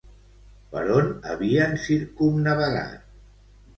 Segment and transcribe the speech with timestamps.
[0.75, 3.05] Per on havien circumnavegat?